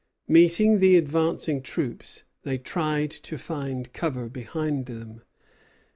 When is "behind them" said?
4.29-5.21